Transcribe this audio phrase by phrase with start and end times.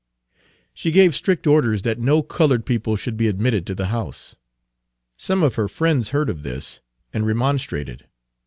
[0.73, 4.35] She gave strict orders that no colored people should be admitted to the house.
[5.15, 6.79] Some of her friends heard of this,
[7.13, 8.07] and remonstrated.